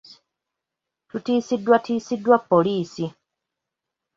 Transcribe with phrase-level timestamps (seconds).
[1.09, 3.05] Tutiisiddwatiisiddwa poliisi.